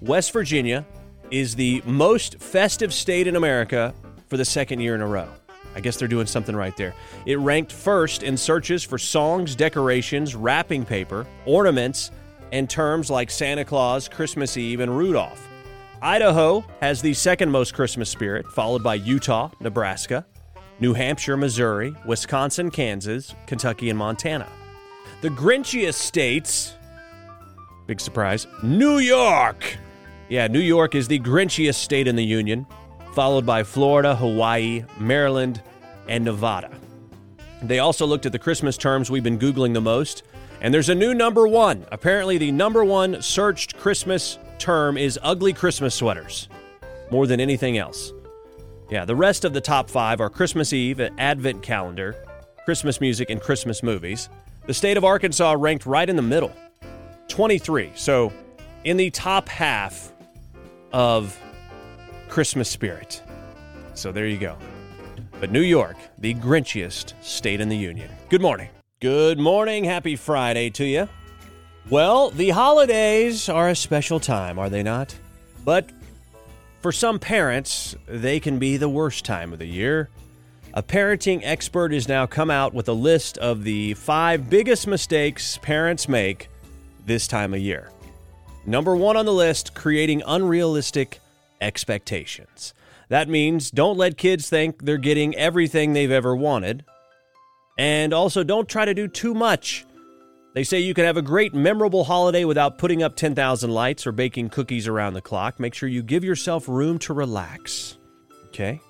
West 0.00 0.32
Virginia 0.32 0.86
is 1.32 1.56
the 1.56 1.82
most 1.84 2.38
festive 2.40 2.94
state 2.94 3.26
in 3.26 3.34
America 3.34 3.92
for 4.28 4.36
the 4.36 4.44
second 4.44 4.78
year 4.78 4.94
in 4.94 5.00
a 5.00 5.06
row. 5.08 5.28
I 5.74 5.80
guess 5.80 5.96
they're 5.96 6.06
doing 6.06 6.28
something 6.28 6.54
right 6.54 6.76
there. 6.76 6.94
It 7.26 7.40
ranked 7.40 7.72
first 7.72 8.22
in 8.22 8.36
searches 8.36 8.84
for 8.84 8.96
songs, 8.96 9.56
decorations, 9.56 10.36
wrapping 10.36 10.84
paper, 10.84 11.26
ornaments, 11.46 12.12
and 12.52 12.70
terms 12.70 13.10
like 13.10 13.28
Santa 13.28 13.64
Claus, 13.64 14.08
Christmas 14.08 14.56
Eve, 14.56 14.78
and 14.78 14.96
Rudolph. 14.96 15.48
Idaho 16.00 16.64
has 16.80 17.02
the 17.02 17.12
second 17.12 17.50
most 17.50 17.74
Christmas 17.74 18.08
spirit, 18.08 18.46
followed 18.52 18.84
by 18.84 18.94
Utah, 18.94 19.50
Nebraska. 19.58 20.24
New 20.78 20.92
Hampshire, 20.92 21.36
Missouri, 21.36 21.94
Wisconsin, 22.04 22.70
Kansas, 22.70 23.34
Kentucky, 23.46 23.88
and 23.88 23.98
Montana. 23.98 24.48
The 25.22 25.30
Grinchiest 25.30 25.94
states, 25.94 26.74
big 27.86 28.00
surprise, 28.00 28.46
New 28.62 28.98
York. 28.98 29.78
Yeah, 30.28 30.48
New 30.48 30.60
York 30.60 30.94
is 30.94 31.08
the 31.08 31.18
Grinchiest 31.20 31.76
state 31.76 32.06
in 32.06 32.16
the 32.16 32.24
Union, 32.24 32.66
followed 33.14 33.46
by 33.46 33.62
Florida, 33.62 34.14
Hawaii, 34.14 34.84
Maryland, 34.98 35.62
and 36.08 36.24
Nevada. 36.24 36.70
They 37.62 37.78
also 37.78 38.04
looked 38.06 38.26
at 38.26 38.32
the 38.32 38.38
Christmas 38.38 38.76
terms 38.76 39.10
we've 39.10 39.24
been 39.24 39.38
Googling 39.38 39.72
the 39.72 39.80
most, 39.80 40.24
and 40.60 40.74
there's 40.74 40.90
a 40.90 40.94
new 40.94 41.14
number 41.14 41.48
one. 41.48 41.86
Apparently, 41.90 42.36
the 42.36 42.52
number 42.52 42.84
one 42.84 43.22
searched 43.22 43.78
Christmas 43.78 44.38
term 44.58 44.98
is 44.98 45.18
ugly 45.22 45.54
Christmas 45.54 45.94
sweaters, 45.94 46.48
more 47.10 47.26
than 47.26 47.40
anything 47.40 47.78
else. 47.78 48.12
Yeah, 48.88 49.04
the 49.04 49.16
rest 49.16 49.44
of 49.44 49.52
the 49.52 49.60
top 49.60 49.90
five 49.90 50.20
are 50.20 50.30
Christmas 50.30 50.72
Eve, 50.72 51.00
Advent 51.18 51.60
calendar, 51.60 52.14
Christmas 52.64 53.00
music, 53.00 53.30
and 53.30 53.40
Christmas 53.40 53.82
movies. 53.82 54.28
The 54.66 54.74
state 54.74 54.96
of 54.96 55.04
Arkansas 55.04 55.56
ranked 55.58 55.86
right 55.86 56.08
in 56.08 56.14
the 56.14 56.22
middle, 56.22 56.52
23. 57.28 57.90
So, 57.96 58.32
in 58.84 58.96
the 58.96 59.10
top 59.10 59.48
half 59.48 60.12
of 60.92 61.36
Christmas 62.28 62.70
spirit. 62.70 63.22
So, 63.94 64.12
there 64.12 64.28
you 64.28 64.38
go. 64.38 64.56
But 65.40 65.50
New 65.50 65.62
York, 65.62 65.96
the 66.18 66.34
Grinchiest 66.34 67.14
state 67.22 67.60
in 67.60 67.68
the 67.68 67.76
Union. 67.76 68.10
Good 68.28 68.40
morning. 68.40 68.68
Good 69.00 69.40
morning. 69.40 69.82
Happy 69.82 70.14
Friday 70.14 70.70
to 70.70 70.84
you. 70.84 71.08
Well, 71.90 72.30
the 72.30 72.50
holidays 72.50 73.48
are 73.48 73.68
a 73.68 73.76
special 73.76 74.20
time, 74.20 74.60
are 74.60 74.70
they 74.70 74.84
not? 74.84 75.16
But 75.64 75.90
for 76.86 76.92
some 76.92 77.18
parents, 77.18 77.96
they 78.06 78.38
can 78.38 78.60
be 78.60 78.76
the 78.76 78.88
worst 78.88 79.24
time 79.24 79.52
of 79.52 79.58
the 79.58 79.66
year. 79.66 80.08
A 80.72 80.84
parenting 80.84 81.40
expert 81.42 81.92
has 81.92 82.06
now 82.06 82.26
come 82.26 82.48
out 82.48 82.74
with 82.74 82.88
a 82.88 82.92
list 82.92 83.38
of 83.38 83.64
the 83.64 83.94
five 83.94 84.48
biggest 84.48 84.86
mistakes 84.86 85.58
parents 85.62 86.08
make 86.08 86.48
this 87.04 87.26
time 87.26 87.54
of 87.54 87.58
year. 87.58 87.90
Number 88.66 88.94
one 88.94 89.16
on 89.16 89.26
the 89.26 89.32
list 89.32 89.74
creating 89.74 90.22
unrealistic 90.28 91.18
expectations. 91.60 92.72
That 93.08 93.28
means 93.28 93.72
don't 93.72 93.98
let 93.98 94.16
kids 94.16 94.48
think 94.48 94.84
they're 94.84 94.96
getting 94.96 95.34
everything 95.34 95.92
they've 95.92 96.08
ever 96.08 96.36
wanted. 96.36 96.84
And 97.76 98.14
also, 98.14 98.44
don't 98.44 98.68
try 98.68 98.84
to 98.84 98.94
do 98.94 99.08
too 99.08 99.34
much. 99.34 99.84
They 100.56 100.64
say 100.64 100.80
you 100.80 100.94
can 100.94 101.04
have 101.04 101.18
a 101.18 101.22
great, 101.22 101.52
memorable 101.52 102.04
holiday 102.04 102.46
without 102.46 102.78
putting 102.78 103.02
up 103.02 103.14
10,000 103.14 103.70
lights 103.70 104.06
or 104.06 104.12
baking 104.12 104.48
cookies 104.48 104.88
around 104.88 105.12
the 105.12 105.20
clock. 105.20 105.60
Make 105.60 105.74
sure 105.74 105.86
you 105.86 106.02
give 106.02 106.24
yourself 106.24 106.66
room 106.66 106.98
to 107.00 107.12
relax. 107.12 107.98
Okay? 108.46 108.80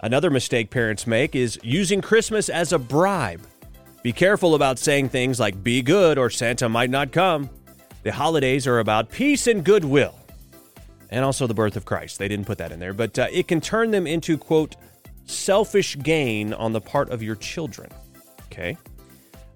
Another 0.00 0.30
mistake 0.30 0.70
parents 0.70 1.06
make 1.06 1.36
is 1.36 1.60
using 1.62 2.00
Christmas 2.00 2.48
as 2.48 2.72
a 2.72 2.78
bribe. 2.78 3.46
Be 4.02 4.10
careful 4.10 4.54
about 4.54 4.78
saying 4.78 5.10
things 5.10 5.38
like 5.38 5.62
be 5.62 5.82
good 5.82 6.16
or 6.16 6.30
Santa 6.30 6.66
might 6.70 6.88
not 6.88 7.12
come. 7.12 7.50
The 8.04 8.12
holidays 8.12 8.66
are 8.66 8.78
about 8.78 9.10
peace 9.10 9.46
and 9.46 9.62
goodwill. 9.62 10.18
And 11.10 11.26
also 11.26 11.46
the 11.46 11.52
birth 11.52 11.76
of 11.76 11.84
Christ. 11.84 12.18
They 12.18 12.28
didn't 12.28 12.46
put 12.46 12.56
that 12.56 12.72
in 12.72 12.80
there, 12.80 12.94
but 12.94 13.18
uh, 13.18 13.26
it 13.30 13.48
can 13.48 13.60
turn 13.60 13.90
them 13.90 14.06
into, 14.06 14.38
quote, 14.38 14.76
selfish 15.26 15.98
gain 15.98 16.54
on 16.54 16.72
the 16.72 16.80
part 16.80 17.10
of 17.10 17.22
your 17.22 17.36
children. 17.36 17.90
Okay? 18.46 18.78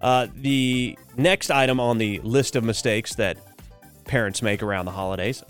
Uh, 0.00 0.26
the 0.36 0.98
next 1.16 1.50
item 1.50 1.80
on 1.80 1.98
the 1.98 2.20
list 2.20 2.56
of 2.56 2.64
mistakes 2.64 3.14
that 3.14 3.38
parents 4.04 4.42
make 4.42 4.62
around 4.62 4.84
the 4.84 4.92
holidays 4.92 5.42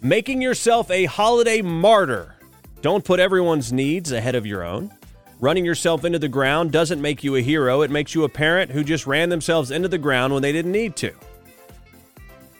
making 0.00 0.40
yourself 0.40 0.90
a 0.90 1.04
holiday 1.06 1.62
martyr. 1.62 2.36
Don't 2.80 3.04
put 3.04 3.20
everyone's 3.20 3.72
needs 3.72 4.12
ahead 4.12 4.34
of 4.34 4.46
your 4.46 4.62
own. 4.62 4.92
Running 5.40 5.64
yourself 5.64 6.04
into 6.04 6.18
the 6.18 6.28
ground 6.28 6.72
doesn't 6.72 7.00
make 7.00 7.22
you 7.22 7.36
a 7.36 7.40
hero, 7.40 7.82
it 7.82 7.90
makes 7.90 8.14
you 8.14 8.24
a 8.24 8.28
parent 8.28 8.70
who 8.70 8.82
just 8.82 9.06
ran 9.06 9.28
themselves 9.28 9.70
into 9.70 9.88
the 9.88 9.98
ground 9.98 10.32
when 10.32 10.42
they 10.42 10.52
didn't 10.52 10.72
need 10.72 10.96
to. 10.96 11.12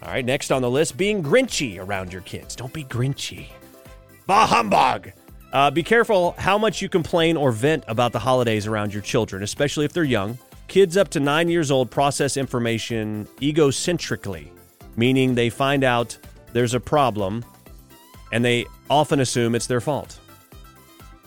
All 0.03 0.13
right, 0.13 0.25
next 0.25 0.53
on 0.53 0.63
the 0.63 0.71
list 0.71 0.97
being 0.97 1.23
grinchy 1.23 1.85
around 1.85 2.13
your 2.13 2.23
kids. 2.23 2.55
Don't 2.55 2.73
be 2.73 2.85
grinchy. 2.85 3.49
Bah 4.27 4.47
humbug! 4.47 5.13
Uh, 5.53 5.71
be 5.71 5.83
careful 5.83 6.35
how 6.39 6.57
much 6.59 6.81
you 6.81 6.89
complain 6.89 7.37
or 7.37 7.51
vent 7.51 7.83
about 7.89 8.13
the 8.13 8.19
holidays 8.19 8.67
around 8.67 8.93
your 8.93 9.03
children, 9.03 9.43
especially 9.43 9.85
if 9.85 9.93
they're 9.93 10.05
young. 10.05 10.39
Kids 10.69 10.99
up 10.99 11.09
to 11.09 11.21
nine 11.21 11.49
years 11.49 11.71
old 11.71 11.91
process 11.91 12.37
information 12.37 13.27
egocentrically, 13.41 14.49
meaning 14.97 15.35
they 15.35 15.49
find 15.49 15.83
out 15.83 16.17
there's 16.53 16.75
a 16.75 16.81
problem 16.81 17.43
and 18.33 18.45
they 18.45 18.67
often 18.91 19.21
assume 19.21 19.55
it's 19.55 19.67
their 19.67 19.81
fault. 19.81 20.19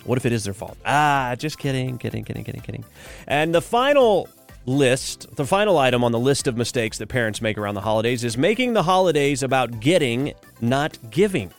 What 0.04 0.18
if 0.18 0.26
it 0.28 0.32
is 0.32 0.44
their 0.44 0.54
fault? 0.54 0.78
Ah, 0.86 1.36
just 1.38 1.58
kidding, 1.58 1.98
kidding, 1.98 2.24
kidding, 2.24 2.44
kidding, 2.44 2.62
kidding. 2.62 2.86
And 3.28 3.54
the 3.54 3.62
final 3.62 4.30
list, 4.68 5.36
the 5.36 5.46
final 5.46 5.80
item 5.80 6.04
on 6.04 6.12
the 6.12 6.20
list 6.20 6.48
of 6.48 6.56
mistakes 6.56 7.00
that 7.00 7.08
parents 7.08 7.42
make 7.42 7.58
around 7.58 7.74
the 7.74 7.82
holidays 7.82 8.24
is 8.24 8.38
making 8.38 8.74
the 8.74 8.84
holidays 8.84 9.42
about 9.42 9.80
getting, 9.80 10.34
not 10.60 10.98
giving. 11.10 11.52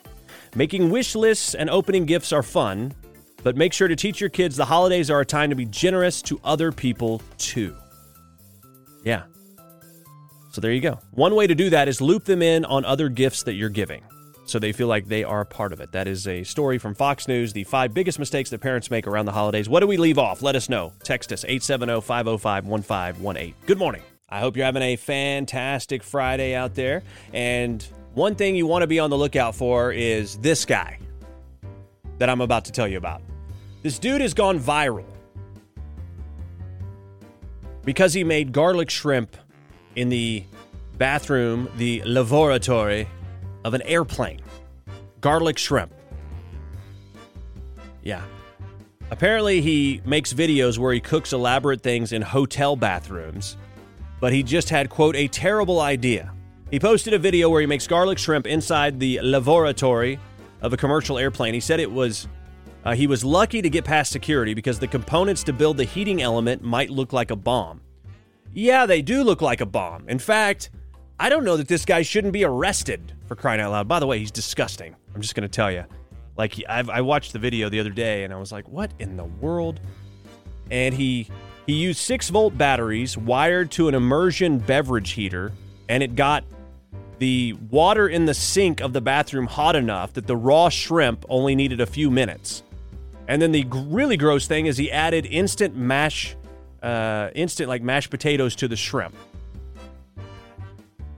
Making 0.55 0.89
wish 0.89 1.15
lists 1.15 1.53
and 1.53 1.69
opening 1.69 2.05
gifts 2.05 2.31
are 2.31 2.43
fun, 2.43 2.93
but 3.43 3.55
make 3.55 3.73
sure 3.73 3.87
to 3.87 3.95
teach 3.95 4.19
your 4.19 4.29
kids 4.29 4.55
the 4.55 4.65
holidays 4.65 5.11
are 5.11 5.21
a 5.21 5.25
time 5.25 5.49
to 5.49 5.55
be 5.55 5.65
generous 5.65 6.21
to 6.23 6.39
other 6.43 6.71
people 6.71 7.21
too. 7.37 7.75
Yeah. 9.03 9.23
So 10.51 10.61
there 10.61 10.71
you 10.71 10.81
go. 10.81 10.99
One 11.11 11.35
way 11.35 11.47
to 11.47 11.55
do 11.55 11.69
that 11.71 11.87
is 11.87 11.99
loop 11.99 12.25
them 12.25 12.41
in 12.41 12.63
on 12.65 12.85
other 12.85 13.09
gifts 13.09 13.43
that 13.43 13.53
you're 13.53 13.69
giving 13.69 14.03
so 14.45 14.59
they 14.59 14.71
feel 14.71 14.87
like 14.87 15.07
they 15.07 15.23
are 15.23 15.41
a 15.41 15.45
part 15.45 15.73
of 15.73 15.79
it. 15.79 15.91
That 15.91 16.07
is 16.07 16.27
a 16.27 16.43
story 16.43 16.77
from 16.77 16.95
Fox 16.95 17.27
News, 17.27 17.53
the 17.53 17.63
five 17.63 17.93
biggest 17.93 18.19
mistakes 18.19 18.49
that 18.49 18.59
parents 18.59 18.91
make 18.91 19.07
around 19.07 19.25
the 19.25 19.31
holidays. 19.31 19.69
What 19.69 19.79
do 19.79 19.87
we 19.87 19.97
leave 19.97 20.17
off? 20.17 20.41
Let 20.41 20.55
us 20.55 20.69
know. 20.69 20.93
Text 21.03 21.31
us 21.31 21.43
870 21.45 22.01
505 22.01 22.67
1518. 22.67 23.53
Good 23.65 23.77
morning. 23.77 24.01
I 24.29 24.39
hope 24.39 24.57
you're 24.57 24.65
having 24.65 24.81
a 24.81 24.95
fantastic 24.95 26.03
Friday 26.03 26.55
out 26.55 26.75
there. 26.75 27.03
And 27.33 27.85
one 28.13 28.35
thing 28.35 28.55
you 28.55 28.67
want 28.67 28.81
to 28.81 28.87
be 28.87 28.99
on 28.99 29.09
the 29.09 29.17
lookout 29.17 29.55
for 29.55 29.91
is 29.91 30.37
this 30.37 30.65
guy 30.65 30.99
that 32.17 32.29
I'm 32.29 32.41
about 32.41 32.65
to 32.65 32.71
tell 32.71 32.87
you 32.87 32.97
about. 32.97 33.21
This 33.83 33.99
dude 33.99 34.21
has 34.21 34.33
gone 34.33 34.59
viral 34.59 35.05
because 37.83 38.13
he 38.13 38.23
made 38.23 38.53
garlic 38.53 38.89
shrimp 38.89 39.35
in 39.97 40.07
the 40.07 40.45
bathroom, 40.97 41.69
the 41.75 42.01
laboratory 42.03 43.09
of 43.65 43.73
an 43.73 43.81
airplane. 43.81 44.39
Garlic 45.19 45.57
shrimp. 45.57 45.93
Yeah. 48.03 48.23
Apparently, 49.11 49.59
he 49.59 50.01
makes 50.05 50.31
videos 50.33 50.77
where 50.77 50.93
he 50.93 51.01
cooks 51.01 51.33
elaborate 51.33 51.81
things 51.81 52.13
in 52.13 52.21
hotel 52.21 52.77
bathrooms, 52.77 53.57
but 54.21 54.31
he 54.31 54.43
just 54.43 54.69
had, 54.69 54.89
quote, 54.89 55.17
a 55.17 55.27
terrible 55.27 55.81
idea. 55.81 56.31
He 56.71 56.79
posted 56.79 57.13
a 57.13 57.19
video 57.19 57.49
where 57.49 57.59
he 57.59 57.67
makes 57.67 57.85
garlic 57.85 58.17
shrimp 58.17 58.47
inside 58.47 58.99
the 58.99 59.19
laboratory 59.21 60.19
of 60.61 60.71
a 60.71 60.77
commercial 60.77 61.19
airplane. 61.19 61.53
He 61.53 61.59
said 61.59 61.81
it 61.81 61.91
was 61.91 62.29
Uh, 62.85 62.95
he 62.95 63.07
was 63.07 63.23
lucky 63.23 63.61
to 63.61 63.69
get 63.69 63.85
past 63.85 64.11
security 64.11 64.53
because 64.53 64.79
the 64.79 64.87
components 64.87 65.43
to 65.43 65.53
build 65.53 65.77
the 65.77 65.83
heating 65.83 66.21
element 66.21 66.61
might 66.61 66.89
look 66.89 67.13
like 67.13 67.31
a 67.31 67.35
bomb. 67.35 67.81
Yeah, 68.53 68.85
they 68.85 69.01
do 69.01 69.23
look 69.23 69.41
like 69.41 69.61
a 69.61 69.65
bomb. 69.65 70.07
In 70.09 70.19
fact, 70.19 70.69
I 71.19 71.29
don't 71.29 71.45
know 71.45 71.57
that 71.57 71.67
this 71.67 71.85
guy 71.85 72.01
shouldn't 72.01 72.33
be 72.33 72.43
arrested 72.43 73.13
for 73.25 73.35
crying 73.35 73.61
out 73.61 73.71
loud. 73.71 73.87
By 73.87 73.99
the 73.99 74.07
way, 74.07 74.19
he's 74.19 74.31
disgusting. 74.31 74.95
I'm 75.15 75.21
just 75.21 75.35
going 75.35 75.47
to 75.47 75.53
tell 75.53 75.71
you. 75.71 75.85
Like, 76.35 76.55
I've, 76.67 76.89
I 76.89 77.01
watched 77.01 77.33
the 77.33 77.39
video 77.39 77.69
the 77.69 77.79
other 77.79 77.89
day 77.89 78.23
and 78.23 78.33
I 78.33 78.37
was 78.37 78.51
like, 78.51 78.67
what 78.67 78.91
in 78.99 79.17
the 79.17 79.25
world? 79.25 79.79
And 80.69 80.93
he 80.93 81.29
he 81.65 81.73
used 81.73 81.99
six 81.99 82.29
volt 82.29 82.57
batteries 82.57 83.17
wired 83.17 83.71
to 83.71 83.87
an 83.87 83.95
immersion 83.95 84.57
beverage 84.57 85.11
heater, 85.11 85.53
and 85.87 86.03
it 86.03 86.15
got 86.15 86.43
the 87.19 87.53
water 87.69 88.09
in 88.09 88.25
the 88.25 88.33
sink 88.33 88.81
of 88.81 88.91
the 88.91 88.99
bathroom 88.99 89.45
hot 89.45 89.75
enough 89.75 90.13
that 90.13 90.27
the 90.27 90.35
raw 90.35 90.67
shrimp 90.67 91.25
only 91.29 91.55
needed 91.55 91.79
a 91.79 91.85
few 91.85 92.11
minutes. 92.11 92.63
And 93.27 93.41
then 93.41 93.51
the 93.51 93.65
really 93.71 94.17
gross 94.17 94.47
thing 94.47 94.65
is 94.65 94.77
he 94.77 94.91
added 94.91 95.25
instant 95.25 95.75
mash, 95.75 96.35
uh, 96.81 97.29
instant 97.35 97.69
like 97.69 97.81
mashed 97.81 98.09
potatoes 98.09 98.55
to 98.57 98.67
the 98.67 98.75
shrimp. 98.75 99.15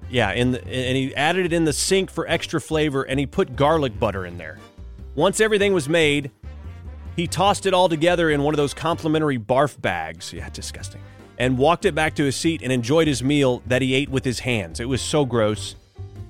Yeah, 0.09 0.31
in 0.31 0.51
the, 0.51 0.62
and 0.62 0.95
he 0.95 1.15
added 1.15 1.45
it 1.45 1.53
in 1.53 1.65
the 1.65 1.74
sink 1.74 2.12
for 2.12 2.27
extra 2.27 2.62
flavor, 2.62 3.03
and 3.03 3.19
he 3.19 3.25
put 3.25 3.55
garlic 3.55 4.00
butter 4.00 4.25
in 4.25 4.38
there. 4.38 4.59
Once 5.15 5.39
everything 5.39 5.74
was 5.74 5.89
made, 5.89 6.29
he 7.15 7.27
tossed 7.27 7.65
it 7.65 7.74
all 7.74 7.89
together 7.89 8.29
in 8.29 8.43
one 8.43 8.53
of 8.53 8.57
those 8.57 8.74
complimentary 8.74 9.39
barf 9.39 9.79
bags. 9.81 10.31
Yeah, 10.31 10.50
disgusting. 10.50 11.01
And 11.38 11.57
walked 11.57 11.85
it 11.85 11.95
back 11.95 12.15
to 12.15 12.24
his 12.24 12.35
seat 12.35 12.62
and 12.62 12.71
enjoyed 12.71 13.07
his 13.07 13.24
meal 13.24 13.63
that 13.65 13.81
he 13.81 13.93
ate 13.95 14.09
with 14.09 14.24
his 14.24 14.39
hands. 14.39 14.79
It 14.79 14.88
was 14.88 15.01
so 15.01 15.25
gross. 15.25 15.75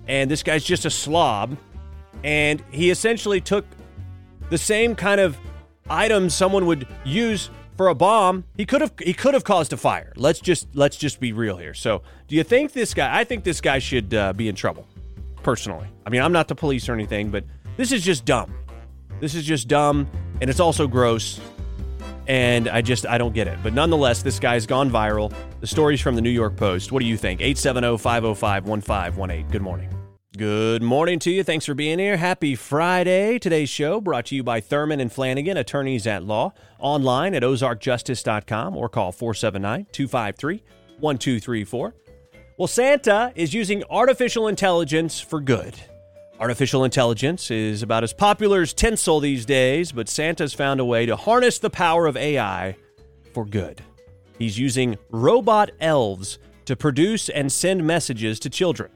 And 0.07 0.31
this 0.31 0.41
guy's 0.41 0.63
just 0.63 0.85
a 0.85 0.89
slob. 0.89 1.57
And 2.23 2.63
he 2.71 2.89
essentially 2.89 3.41
took 3.41 3.65
the 4.49 4.57
same 4.57 4.95
kind 4.95 5.19
of 5.19 5.37
items 5.89 6.33
someone 6.33 6.65
would 6.65 6.87
use 7.03 7.49
for 7.77 7.89
a 7.89 7.95
bomb. 7.95 8.45
He 8.57 8.65
could 8.65 8.81
have 8.81 8.93
he 9.03 9.13
could 9.13 9.33
have 9.33 9.43
caused 9.43 9.73
a 9.73 9.77
fire. 9.77 10.13
Let's 10.15 10.39
just 10.39 10.67
let's 10.73 10.97
just 10.97 11.19
be 11.19 11.33
real 11.33 11.57
here. 11.57 11.73
So, 11.73 12.01
do 12.27 12.35
you 12.35 12.43
think 12.43 12.73
this 12.73 12.93
guy? 12.93 13.17
I 13.17 13.23
think 13.23 13.43
this 13.43 13.61
guy 13.61 13.79
should 13.79 14.13
uh, 14.13 14.33
be 14.33 14.47
in 14.47 14.55
trouble. 14.55 14.85
Personally, 15.43 15.87
I 16.05 16.09
mean, 16.09 16.21
I'm 16.21 16.31
not 16.31 16.47
the 16.47 16.55
police 16.55 16.87
or 16.89 16.93
anything, 16.93 17.29
but 17.29 17.43
this 17.77 17.91
is 17.91 18.03
just 18.03 18.25
dumb. 18.25 18.53
This 19.19 19.35
is 19.35 19.45
just 19.45 19.67
dumb, 19.67 20.09
and 20.41 20.49
it's 20.49 20.59
also 20.59 20.87
gross. 20.87 21.39
And 22.27 22.67
I 22.67 22.81
just 22.81 23.05
I 23.05 23.19
don't 23.19 23.35
get 23.35 23.47
it. 23.47 23.59
But 23.61 23.73
nonetheless, 23.73 24.23
this 24.23 24.39
guy's 24.39 24.65
gone 24.65 24.89
viral. 24.89 25.31
The 25.59 25.67
story's 25.67 26.01
from 26.01 26.15
the 26.15 26.21
New 26.21 26.31
York 26.31 26.55
Post. 26.55 26.91
What 26.91 27.01
do 27.01 27.05
you 27.05 27.17
think? 27.17 27.41
870-505-1518. 27.41 29.51
Good 29.51 29.61
morning. 29.61 29.94
Good 30.37 30.83
morning 30.83 31.19
to 31.19 31.31
you. 31.31 31.43
Thanks 31.43 31.65
for 31.65 31.73
being 31.73 31.97
here. 31.97 32.17
Happy 32.17 32.55
Friday. 32.55 33.39
Today's 33.39 33.69
show 33.69 34.01
brought 34.01 34.25
to 34.25 34.35
you 34.35 34.43
by 34.43 34.59
Thurman 34.59 34.99
and 34.99 35.09
Flanagan, 35.09 35.55
attorneys 35.55 36.05
at 36.05 36.23
law, 36.23 36.51
online 36.77 37.33
at 37.35 37.43
ozarkjustice.com 37.43 38.75
or 38.75 38.89
call 38.89 39.13
479 39.13 39.87
253 39.93 40.61
1234. 40.99 41.95
Well, 42.57 42.67
Santa 42.67 43.31
is 43.35 43.53
using 43.53 43.83
artificial 43.89 44.49
intelligence 44.49 45.21
for 45.21 45.39
good. 45.39 45.73
Artificial 46.37 46.83
intelligence 46.83 47.49
is 47.49 47.81
about 47.81 48.03
as 48.03 48.11
popular 48.11 48.61
as 48.61 48.73
tinsel 48.73 49.21
these 49.21 49.45
days, 49.45 49.93
but 49.93 50.09
Santa's 50.09 50.53
found 50.53 50.81
a 50.81 50.85
way 50.85 51.05
to 51.05 51.15
harness 51.15 51.59
the 51.59 51.69
power 51.69 52.07
of 52.07 52.17
AI 52.17 52.75
for 53.33 53.45
good. 53.45 53.81
He's 54.37 54.59
using 54.59 54.97
robot 55.11 55.71
elves 55.79 56.39
to 56.65 56.75
produce 56.75 57.29
and 57.29 57.49
send 57.49 57.87
messages 57.87 58.37
to 58.41 58.49
children. 58.49 58.91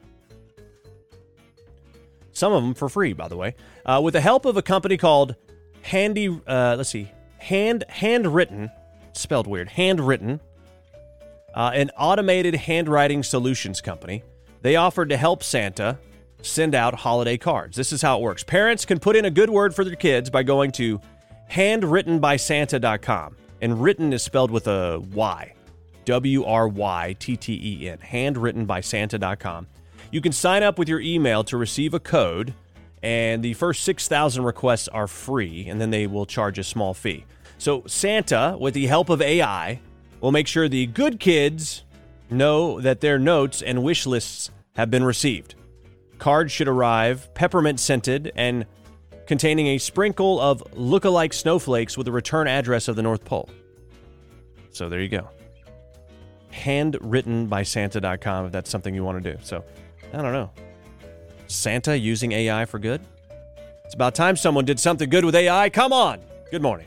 Some 2.40 2.54
of 2.54 2.62
them 2.62 2.72
for 2.72 2.88
free, 2.88 3.12
by 3.12 3.28
the 3.28 3.36
way, 3.36 3.54
uh, 3.84 4.00
with 4.02 4.14
the 4.14 4.20
help 4.22 4.46
of 4.46 4.56
a 4.56 4.62
company 4.62 4.96
called 4.96 5.36
Handy. 5.82 6.28
Uh, 6.46 6.74
let's 6.74 6.88
see, 6.88 7.12
Hand 7.36 7.84
Handwrytten, 7.90 8.72
spelled 9.12 9.46
weird. 9.46 9.68
Handwrytten, 9.68 10.40
uh, 11.54 11.72
an 11.74 11.90
automated 11.98 12.54
handwriting 12.54 13.22
solutions 13.22 13.82
company. 13.82 14.24
They 14.62 14.76
offered 14.76 15.10
to 15.10 15.18
help 15.18 15.42
Santa 15.42 15.98
send 16.40 16.74
out 16.74 16.94
holiday 16.94 17.36
cards. 17.36 17.76
This 17.76 17.92
is 17.92 18.00
how 18.00 18.16
it 18.18 18.22
works. 18.22 18.42
Parents 18.42 18.86
can 18.86 18.98
put 18.98 19.16
in 19.16 19.26
a 19.26 19.30
good 19.30 19.50
word 19.50 19.74
for 19.74 19.84
their 19.84 19.94
kids 19.94 20.30
by 20.30 20.42
going 20.42 20.72
to 20.72 20.98
handwryttenbysanta.com. 21.50 23.36
And 23.60 23.82
written 23.82 24.14
is 24.14 24.22
spelled 24.22 24.50
with 24.50 24.66
a 24.66 24.98
Y. 25.12 25.52
W 26.06 26.44
R 26.46 26.68
Y 26.68 27.16
T 27.18 27.36
T 27.36 27.60
E 27.62 27.90
N. 27.90 27.98
Handwryttenbysanta.com. 27.98 29.66
You 30.10 30.20
can 30.20 30.32
sign 30.32 30.62
up 30.62 30.78
with 30.78 30.88
your 30.88 31.00
email 31.00 31.44
to 31.44 31.56
receive 31.56 31.94
a 31.94 32.00
code, 32.00 32.54
and 33.02 33.42
the 33.42 33.54
first 33.54 33.84
6,000 33.84 34.42
requests 34.42 34.88
are 34.88 35.06
free, 35.06 35.68
and 35.68 35.80
then 35.80 35.90
they 35.90 36.06
will 36.06 36.26
charge 36.26 36.58
a 36.58 36.64
small 36.64 36.94
fee. 36.94 37.24
So, 37.58 37.84
Santa, 37.86 38.56
with 38.58 38.74
the 38.74 38.86
help 38.86 39.08
of 39.08 39.22
AI, 39.22 39.80
will 40.20 40.32
make 40.32 40.46
sure 40.46 40.68
the 40.68 40.86
good 40.86 41.20
kids 41.20 41.84
know 42.28 42.80
that 42.80 43.00
their 43.00 43.18
notes 43.18 43.62
and 43.62 43.82
wish 43.82 44.06
lists 44.06 44.50
have 44.76 44.90
been 44.90 45.04
received. 45.04 45.54
Cards 46.18 46.52
should 46.52 46.68
arrive 46.68 47.32
peppermint 47.34 47.80
scented 47.80 48.32
and 48.34 48.66
containing 49.26 49.68
a 49.68 49.78
sprinkle 49.78 50.40
of 50.40 50.62
look-alike 50.74 51.32
snowflakes 51.32 51.96
with 51.96 52.08
a 52.08 52.12
return 52.12 52.48
address 52.48 52.88
of 52.88 52.96
the 52.96 53.02
North 53.02 53.24
Pole. 53.24 53.48
So 54.70 54.88
there 54.88 55.00
you 55.00 55.08
go. 55.08 55.28
Handwritten 56.50 57.46
by 57.46 57.62
Santa.com 57.62 58.46
if 58.46 58.52
that's 58.52 58.70
something 58.70 58.94
you 58.94 59.04
want 59.04 59.22
to 59.22 59.32
do. 59.32 59.38
So 59.42 59.64
I 60.12 60.22
don't 60.22 60.32
know. 60.32 60.50
Santa 61.46 61.98
using 61.98 62.32
AI 62.32 62.64
for 62.64 62.78
good? 62.78 63.00
It's 63.84 63.94
about 63.94 64.14
time 64.14 64.36
someone 64.36 64.64
did 64.64 64.78
something 64.78 65.10
good 65.10 65.24
with 65.24 65.34
AI. 65.34 65.68
Come 65.70 65.92
on. 65.92 66.20
Good 66.50 66.62
morning. 66.62 66.86